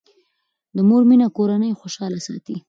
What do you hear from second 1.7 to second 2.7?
خوشاله ساتي.